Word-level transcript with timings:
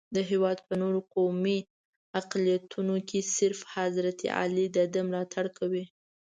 د 0.15 0.17
هېواد 0.29 0.57
په 0.67 0.73
نورو 0.81 0.99
قومي 1.15 1.59
اقلیتونو 2.19 2.95
کې 3.09 3.19
صرف 3.35 3.59
حضرت 3.75 4.19
علي 4.39 4.65
دده 4.75 5.01
ملاتړ 5.07 5.45
کوي. 5.57 5.85